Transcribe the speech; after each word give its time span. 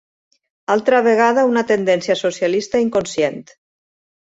Altra 0.75 1.01
vegada 1.07 1.43
una 1.51 1.65
tendència 1.73 2.17
socialista 2.23 2.83
inconscient! 2.87 3.41